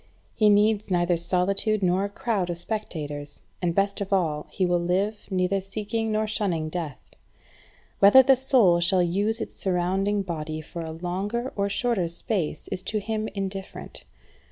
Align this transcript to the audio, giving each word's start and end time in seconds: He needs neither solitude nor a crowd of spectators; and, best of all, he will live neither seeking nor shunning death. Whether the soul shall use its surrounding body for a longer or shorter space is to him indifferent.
He 0.33 0.49
needs 0.49 0.89
neither 0.89 1.15
solitude 1.15 1.83
nor 1.83 2.03
a 2.03 2.09
crowd 2.09 2.49
of 2.49 2.57
spectators; 2.57 3.41
and, 3.61 3.75
best 3.75 4.01
of 4.01 4.11
all, 4.11 4.47
he 4.49 4.65
will 4.65 4.79
live 4.79 5.27
neither 5.29 5.61
seeking 5.61 6.11
nor 6.11 6.25
shunning 6.25 6.69
death. 6.69 6.97
Whether 7.99 8.23
the 8.23 8.35
soul 8.35 8.79
shall 8.79 9.03
use 9.03 9.39
its 9.39 9.55
surrounding 9.55 10.23
body 10.23 10.59
for 10.59 10.81
a 10.81 10.89
longer 10.89 11.53
or 11.55 11.69
shorter 11.69 12.07
space 12.07 12.67
is 12.69 12.81
to 12.81 12.97
him 12.99 13.27
indifferent. 13.35 14.03